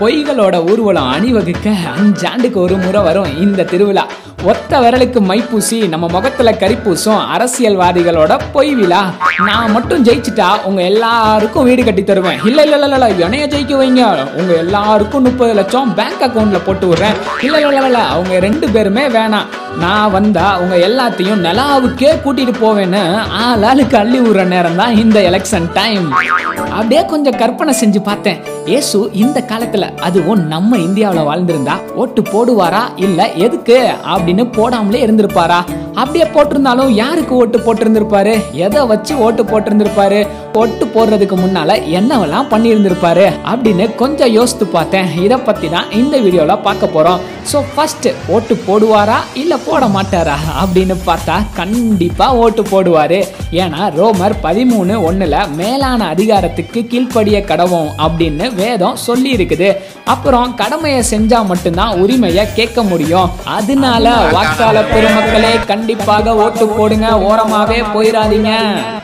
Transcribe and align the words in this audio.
பொய்களோட 0.00 0.56
ஊர்வலம் 0.70 1.10
அணிவகுக்க 1.14 1.70
அஞ்சாண்டுக்கு 1.96 2.54
ஒரு 2.54 2.76
முறை 2.76 3.02
வரும் 3.02 3.40
இந்த 3.40 3.66
திருவிழா. 3.72 4.04
ஒத்த 4.50 4.80
விரலுக்கு 4.80 5.20
மைப்பூசி 5.20 5.76
நம்ம 5.88 6.06
முகத்துல 6.08 6.50
கரிப்பூசும் 6.62 7.20
அரசியல்வாதிகளோட 7.34 8.32
பொய் 8.52 8.74
விழா. 8.74 9.02
நான் 9.48 9.72
மட்டும் 9.72 10.04
ஜெயிச்சுட்டா 10.04 10.48
உங்க 10.64 10.82
எல்லாருக்கும் 10.82 11.64
வீடு 11.64 11.84
கட்டி 11.84 12.04
தருவேன். 12.04 12.40
இல்ல 12.44 12.62
இல்ல 12.62 12.76
இல்ல 12.76 12.86
இல்ல 12.86 13.24
என்னைய 13.26 13.46
ஜெயிக்க 13.46 13.76
வைங்க. 13.82 14.02
உங்க 14.40 14.52
எல்லாருக்கும் 14.54 15.22
முப்பது 15.22 15.54
லட்சம் 15.54 15.94
பேங்க் 15.94 16.24
அக்கௌண்ட்ல 16.26 16.60
போட்டு 16.64 16.88
விடுறேன். 16.90 17.16
இல்ல 17.42 17.60
இல்ல 17.66 17.86
இல்ல 17.86 18.02
அவங்க 18.14 18.38
ரெண்டு 18.38 18.68
பேருமே 18.68 19.06
வேணாம். 19.18 19.48
நான் 19.84 20.10
வந்தா 20.10 20.58
உங்க 20.58 20.76
எல்லாத்தையும் 20.88 21.44
நிலாவுக்கே 21.46 22.10
கூட்டிட்டு 22.24 22.54
போவேன்னு 22.64 23.04
ஆளாளுக்கு 23.44 23.98
அள்ளி 24.02 24.18
விடுற 24.18 24.44
நேரம் 24.44 24.76
தான் 24.76 24.96
இந்த 24.96 25.20
எலெக்ஷன் 25.30 25.70
டைம் 25.72 26.10
அப்படியே 26.70 27.04
கொஞ்சம் 27.04 27.36
கற்பனை 27.36 27.74
செஞ்சு 27.80 28.02
பார்த்தேன். 28.10 28.53
இயேசு 28.66 29.10
இந்த 29.12 29.44
காலத்துல 29.48 29.96
அதுவும் 29.96 30.46
நம்ம 30.46 30.78
இந்தியாவில் 30.78 31.26
வாழ்ந்திருந்தா 31.28 31.94
ஓட்டு 31.94 32.22
போடுவாரா? 32.22 32.80
இல்ல 32.96 33.32
எதுக்கு? 33.32 33.90
அப்படின்னு 34.04 34.44
போடாமலே 34.56 35.00
இருந்திருப்பாரா? 35.06 35.58
அப்படியே 35.94 36.24
போட்டிருந்தாலும் 36.24 36.88
யாருக்கு 36.88 37.34
ஓட்டு 37.34 37.58
போட்டிருந்திருப்பாரு? 37.58 38.52
எதை 38.52 38.86
வச்சு 38.86 39.18
ஓட்டு 39.18 39.42
போட்டிருந்திருப்பாரு? 39.42 40.28
ஓட்டு 40.52 40.84
போடுறதுக்கு 40.84 41.36
முன்னால 41.36 41.76
என்னவெல்லாம் 41.88 42.48
பண்ணியிருந்திருப்பாரு? 42.50 43.26
அப்படின்னு 43.50 43.94
கொஞ்சம் 43.94 44.30
யோசித்து 44.30 44.66
பார்த்தேன். 44.66 45.22
இதை 45.22 45.36
பத்தி 45.36 45.68
தான் 45.68 45.90
இந்த 45.90 46.18
வீடியோல 46.18 46.62
பார்க்க 46.62 46.86
போறோம். 46.86 47.20
ஸோ 47.52 47.60
ஃபர்ஸ்ட் 47.74 48.08
ஓட்டு 48.28 48.56
போடுவாரா? 48.66 49.18
இல்ல 49.34 49.56
போட 49.56 49.86
மாட்டாரா? 49.86 50.36
அப்படின்னு 50.62 50.96
பார்த்தா 51.06 51.42
கண்டிப்பா 51.54 52.34
ஓட்டு 52.34 52.62
போடுவாரு. 52.62 53.24
ஏன்னா 53.50 53.82
ரோமர் 54.00 54.36
பதிமூணு 54.42 54.96
ஒன்னுல 55.10 55.54
மேலான 55.54 56.06
அதிகாரத்துக்கு 56.06 56.86
கீழ்ப்படிய 56.86 57.40
கடவோம் 57.40 57.92
அப்படின்னு 57.98 58.52
வேதம் 58.54 58.96
சொல்லி 58.96 59.30
இருக்குது 59.36 59.68
அப்புறம் 60.04 60.54
கடமையை 60.54 61.02
செஞ்சா 61.10 61.40
மட்டும்தான் 61.50 61.92
உரிமையை 62.02 62.44
கேட்க 62.54 62.82
முடியும். 62.82 63.30
அதனால 63.44 64.14
வாக்காள 64.36 64.76
பெருமக்களே 64.94 65.52
கண்டிப்பாக 65.66 66.34
ஓட்டு 66.34 66.66
போடுங்க. 66.68 67.08
ஓரமாவே 67.28 67.78
போயிடாதீங்க. 67.94 68.52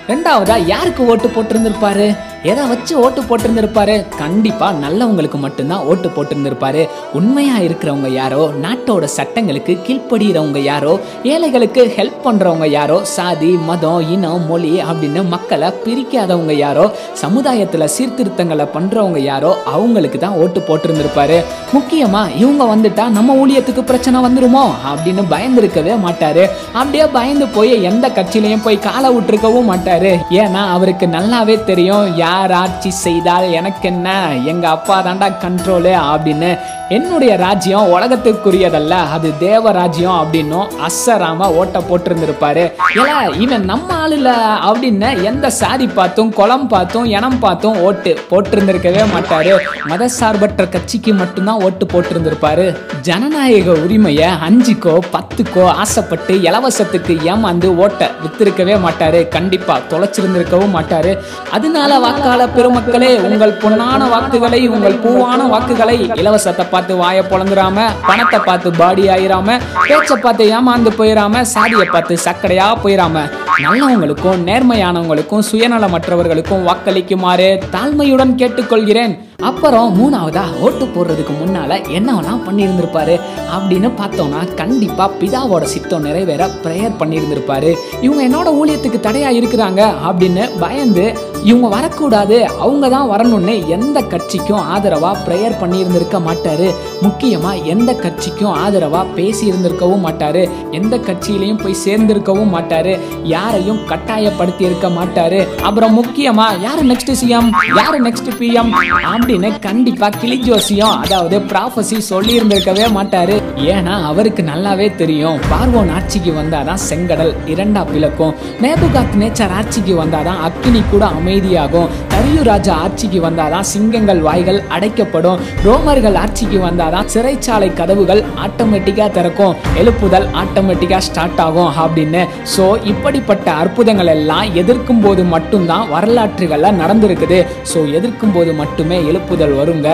ரெண்டாவதா 0.08 0.56
யாருக்கு 0.72 1.06
ஓட்டு 1.06 1.30
போட்டிருந்திருப்பாரு? 1.34 2.08
எதை 2.42 2.66
வச்சு 2.66 2.98
ஓட்டு 2.98 3.22
போட்டிருந்திருப்பாரு? 3.22 4.04
கண்டிப்பா 4.18 4.72
நல்லவங்களுக்கு 4.72 5.34
மட்டும்தான் 5.34 5.82
ஓட்டு 5.82 6.08
போட்டிருந்திருப்பாரு. 6.08 6.88
உண்மையா 7.12 7.56
இருக்கிறவங்க 7.56 8.08
யாரோ 8.08 8.50
நாட்டோட 8.62 9.04
சட்டங்களுக்கு 9.04 9.78
கீழ்ப்படுகிறவங்க 9.86 10.58
யாரோ 10.58 11.00
ஏழைகளுக்கு 11.22 11.92
ஹெல்ப் 11.96 12.22
பண்றவங்க 12.24 12.66
யாரோ 12.66 13.04
சாதி 13.04 13.50
மதம் 13.50 14.10
இனம் 14.10 14.46
மொழி 14.46 14.80
அப்படின்னு 14.80 15.28
மக்களை 15.28 15.68
பிரிக்காதவங்க 15.84 16.52
யாரோ 16.52 16.90
சமுதாயத்துல 17.22 17.84
சீர்திருத்தங்களை 17.84 18.66
பண்றவங்க 18.74 19.18
யாரோ 19.18 19.56
அவங்களுக்கு 19.64 20.18
தான் 20.18 20.32
ஓட்டு 20.32 20.62
போட்டிருந்திருப்பாரு. 20.68 21.44
முக்கியமா 21.74 22.36
இவங்க 22.36 22.76
வந்துட்டா 22.76 23.08
நம்ம 23.08 23.46
ஊழியத்துக்கு 23.46 23.82
பிரச்சனை 23.82 24.20
வந்துருமோ? 24.20 24.70
அப்படின்னு 24.92 25.24
பயந்துருக்கவே 25.30 25.96
மாட்டாரு. 26.06 26.48
அப்படியே 26.72 27.06
பயந்து 27.06 27.46
போய் 27.46 27.82
எந்த 27.82 28.08
கட்சியிலையும் 28.08 28.64
போய் 28.64 28.78
காலை 28.78 29.16
விட்டுருக்கவும் 29.16 29.70
மாட்டாரு. 29.70 30.18
ஏன்னா 30.30 30.68
அவருக்கு 30.70 31.06
நல்லாவே 31.06 31.64
தெரியும் 31.64 32.16
யார் 32.16 32.28
ஆட்சி 32.62 32.90
செய்தால் 33.04 33.46
எனக்கு 33.60 33.88
என்ன 33.88 34.08
எங்க 34.52 34.68
அப்பா 34.68 34.96
தாண்டா 35.06 35.28
கண்ட்ரோலு 35.44 35.94
அப்படின்னு 36.10 36.50
என்னுடைய 36.96 37.32
ராஜ்யம் 37.36 37.90
உலகத்துக்குரியதல்ல 37.94 38.94
அது 39.14 39.28
தேவ 39.38 39.72
ராஜ்யம் 39.72 40.16
அப்படின்னும் 40.20 40.70
அசராம 40.86 41.48
ஓட்ட 41.60 41.78
போட்டிருந்திருப்பாரு. 41.88 42.64
ஏல 43.02 43.36
இவன் 43.44 43.64
நம்ம 43.64 43.88
ஆளுல 44.04 44.30
அப்படின்னு 44.68 45.22
எந்த 45.22 45.50
சாதி 45.50 45.86
பார்த்தும் 45.86 46.32
குளம் 46.38 46.66
பார்த்தும் 46.68 47.04
இனம் 47.04 47.38
பார்த்தும் 47.38 47.78
ஓட்டு 47.88 48.12
போட்டிருந்திருக்கவே 48.30 49.04
மாட்டாரு. 49.14 49.52
மதசார்பற்ற 49.90 50.68
கட்சிக்கு 50.68 51.14
மட்டும்தான் 51.14 51.62
ஓட்டு 51.66 51.86
போட்டிருந்திருப்பாரு. 51.92 52.66
ஜனநாயக 53.08 53.70
உரிமையை 53.84 54.30
அஞ்சுக்கோ 54.48 54.96
பத்துக்கோ 55.14 55.66
ஆசைப்பட்டு 55.82 56.34
இலவசத்துக்கு 56.48 57.16
ஏமாந்து 57.32 57.70
ஓட்ட 57.84 58.10
வித்திருக்கவே 58.24 58.76
மாட்டாரு. 58.86 59.28
கண்டிப்பா 59.28 59.78
தொலைச்சிருந்திருக்கவும் 59.90 60.76
மாட்டாரு. 60.78 61.14
அதனால 61.50 61.98
வாக்காள 62.20 62.46
பெருமக்களே 62.54 63.10
உங்கள் 63.26 63.52
பொன்னான 63.60 64.08
வாக்குகளை 64.12 64.58
உங்கள் 64.74 64.96
பூவான 65.04 65.46
வாக்குகளை 65.52 65.94
இலவசத்தை 66.20 66.64
பார்த்து 66.72 66.92
வாய 67.00 67.18
பொழந்துராம 67.30 67.86
பணத்தை 68.08 68.40
பார்த்து 68.48 68.70
பாடி 68.80 69.04
ஆயிராம 69.14 69.56
பேச்சை 69.88 70.16
பார்த்து 70.16 70.50
ஏமாந்து 70.56 70.90
போயிடாம 70.98 71.42
சாதியை 71.54 71.86
பார்த்து 71.94 72.18
சக்கடையா 72.26 72.66
போயிடாம 72.82 73.24
நல்லவங்களுக்கும் 73.64 74.44
நேர்மையானவங்களுக்கும் 74.48 75.46
சுயநலமற்றவர்களுக்கும் 75.50 76.66
வாக்களிக்குமாறு 76.68 77.48
தாழ்மையுடன் 77.74 78.38
கேட்டுக்கொள்கிறேன். 78.40 79.14
அப்புறம் 79.48 79.90
மூணாவதா 79.98 80.44
ஓட்டு 80.64 80.84
போடுறதுக்கு 80.94 81.34
முன்னால 81.40 81.70
என்னவெல்லாம் 81.98 82.42
பண்ணியிருந்திருப்பாரு 82.46 83.14
அப்படின்னு 83.56 83.88
பார்த்தோம்னா 84.00 84.40
கண்டிப்பா 84.54 85.04
பிதாவோட 85.20 85.64
சித்தம் 85.74 86.06
நிறைவேற 86.06 86.48
ப்ரேயர் 86.64 86.98
பண்ணியிருந்திருப்பாரு. 87.00 87.70
இவங்க 88.06 88.22
என்னோட 88.28 88.48
ஊழியத்துக்கு 88.60 89.00
தடையா 89.06 89.30
இருக்கிறாங்க 89.40 89.82
அப்படின்னு 90.08 90.44
பயந்து 90.64 91.06
இவங்க 91.44 91.68
வரக்கூடாது 91.68 92.46
அவங்க 92.46 92.88
தான் 92.88 93.10
வரணும்னு 93.10 93.66
எந்த 93.66 94.00
கட்சிக்கும் 94.00 94.66
ஆதரவாக 94.74 95.18
ப்ரேயர் 95.26 95.58
பண்ணியிருந்திருக்க 95.60 96.22
மாட்டார். 96.22 96.66
முக்கியமா 97.02 97.64
எந்த 97.64 97.92
கட்சிக்கும் 97.94 98.54
ஆதரவா 98.54 99.06
பேசி 99.14 99.46
இருந்திருக்கவும் 99.46 100.06
மாட்டாரு. 100.06 100.48
எந்த 100.70 100.96
கட்சியிலையும் 100.96 101.62
போய் 101.62 101.76
சேர்ந்திருக்கவும் 101.84 102.52
மாட்டாரு. 102.54 102.98
யாரையும் 103.22 103.86
கட்டாயப்படுத்தி 103.86 104.64
இருக்க 104.64 104.88
மாட்டாரு. 104.88 105.48
அப்புறம் 105.60 105.92
முக்கியமாக 105.92 106.56
யார் 106.56 106.86
நெக்ஸ்ட் 106.86 107.14
சிஎம் 107.24 107.50
யார் 107.76 108.02
நெக்ஸ்ட் 108.02 108.30
பிஎம் 108.38 108.72
அப்படின்னு 109.12 109.58
கண்டிப்பா 109.58 110.08
கிளிஜோசியம் 110.08 110.96
அதாவது 110.98 111.38
ப்ராஃபஸி 111.38 111.98
சொல்லி 111.98 112.40
இருந்திருக்கவே 112.40 112.86
மாட்டாரு. 112.94 113.42
ஏன்னா 113.56 114.04
அவருக்கு 114.04 114.42
நல்லாவே 114.42 114.94
தெரியும். 114.94 115.38
பார்வோன் 115.52 115.92
ஆட்சிக்கு 115.92 116.32
வந்தாதான் 116.32 116.78
செங்கடல் 116.88 117.34
இரண்டா 117.46 117.84
பிளக்கும். 117.92 118.34
நேபுகாத் 118.62 119.18
நேச்சர் 119.18 119.52
ஆட்சிக்கு 119.52 120.04
வந்தாதான் 120.04 120.40
அக்கினி 120.40 120.82
கூட 120.90 121.06
அமைதியாகும். 121.30 121.90
தரியு 122.30 122.42
ராஜா 122.48 122.72
ஆட்சிக்கு 122.82 123.20
வந்தாதான் 123.24 123.66
சிங்கங்கள் 123.70 124.20
வாய்கள் 124.26 124.58
அடைக்கப்படும். 124.74 125.40
ரோமர்கள் 125.66 126.18
ஆட்சிக்கு 126.20 126.58
வந்தாதான் 126.66 127.08
சிறைச்சாலை 127.14 127.68
கதவுகள் 127.80 128.22
ஆட்டோமேட்டிக்கா 128.44 129.06
திறக்கும். 129.16 129.56
எழுப்புதல் 129.80 130.28
ஆட்டோமேட்டிக்கா 130.42 131.00
ஸ்டார்ட் 131.08 131.42
ஆகும் 131.46 131.72
அப்படின்னு. 131.84 132.22
ஸோ 132.54 132.66
இப்படிப்பட்ட 132.92 133.50
அற்புதங்கள் 133.62 134.12
எல்லாம் 134.16 134.54
எதிர்க்கும் 134.62 135.02
போது 135.06 135.24
மட்டும்தான் 135.34 135.90
வரலாற்றுகள்லாம் 135.96 136.80
நடந்திருக்குது. 136.84 137.40
ஸோ 137.72 137.82
எதிர்க்கும் 137.98 138.36
போது 138.38 138.54
மட்டுமே 138.62 138.98
எழுப்புதல் 139.10 139.58
வருங்க. 139.60 139.90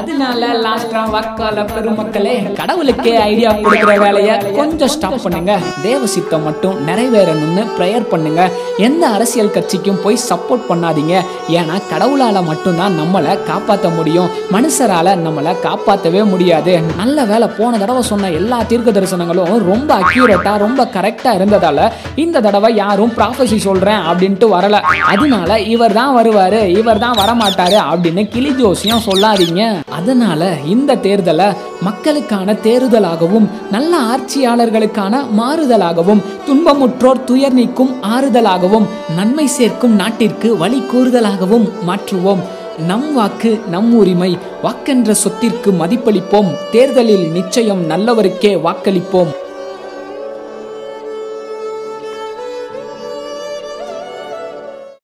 அதனால 0.00 0.48
லாஸ்டா 0.64 1.00
வாக்காள 1.12 1.62
பெருமக்களே 1.72 2.34
கடவுளுக்கே 2.58 3.14
ஐடியா 3.30 3.50
கொடுக்குற 3.62 3.94
வேலையை 4.02 4.34
கொஞ்சம் 4.58 4.92
ஸ்டாப் 4.94 5.22
பண்ணுங்க. 5.24 5.54
தேவ 5.86 6.02
சித்தம் 6.12 6.46
மட்டும் 6.48 6.76
நிறைவேறணும்னு 6.88 7.62
ப்ரேயர் 7.78 8.06
பண்ணுங்க. 8.12 8.42
எந்த 8.86 9.02
அரசியல் 9.16 9.52
கட்சிக்கும் 9.56 10.00
போய் 10.04 10.24
சப்போர்ட் 10.28 10.68
பண்ணாதீங்க. 10.70 11.16
ஏன்னா 11.58 11.76
கடவுளால 11.92 12.44
மட்டும்தான் 12.50 12.98
நம்மளை 13.00 13.32
காப்பாற்ற 13.42 13.88
முடியும். 13.88 14.28
மனுஷரால 14.52 15.14
நம்மளை 15.26 15.52
காப்பாற்றவே 15.66 16.22
முடியாது. 16.24 16.74
நல்ல 16.96 17.24
வேலை 17.24 17.48
போன 17.58 17.78
தடவை 17.78 18.02
சொன்ன 18.02 18.30
எல்லா 18.30 18.58
தீர்க்க 18.62 18.90
தரிசனங்களும் 18.90 19.58
ரொம்ப 19.70 19.90
அக்யூரேட்டா 20.00 20.52
ரொம்ப 20.66 20.88
கரெக்டா 20.94 21.32
இருந்ததால 21.38 21.88
இந்த 22.24 22.40
தடவை 22.40 22.74
யாரும் 22.74 23.12
ப்ராஃபஸி 23.16 23.56
சொல்றேன் 23.56 24.02
அப்படின்ட்டு 24.10 24.48
வரல. 24.56 24.78
அதனால 25.12 25.60
இவர் 25.74 25.92
தான் 25.92 26.16
வருவாரு 26.16 26.62
இவர் 26.80 27.02
தான் 27.06 27.18
வரமாட்டாரு 27.22 27.78
அப்படின்னு 27.90 28.24
கிளி 28.28 28.52
ஜோசியம் 28.62 29.06
சொல்லாதீங்க. 29.06 29.62
அதனால 29.90 30.50
இந்த 30.74 30.98
தேர்தலை 31.06 31.48
மக்களுக்கான 31.80 32.52
தேறுதலாகவும் 32.52 33.48
நல்ல 33.70 33.96
ஆட்சியாளர்களுக்கான 34.00 35.24
மாறுதலாகவும் 35.38 36.22
துன்பமுற்றோர் 36.46 37.24
துயர் 37.24 37.52
நீக்கும் 37.52 37.92
ஆறுதலாகவும் 38.02 38.88
நன்மை 39.16 39.46
சேர்க்கும் 39.46 39.94
நாட்டிற்கு 39.94 40.56
வழி 40.56 40.82
கூறுதலாகவும் 40.92 41.68
மாற்றுவோம். 41.86 42.42
நம் 42.86 43.14
வாக்கு 43.14 43.60
நம் 43.68 43.94
உரிமை 43.94 44.38
வாக்கென்ற 44.62 45.14
சொத்திற்கு 45.24 45.70
மதிப்பளிப்போம். 45.70 46.50
தேர்தலில் 46.70 47.30
நிச்சயம் 47.30 47.90
நல்லவருக்கே 47.90 48.52
வாக்களிப்போம். 48.66 49.32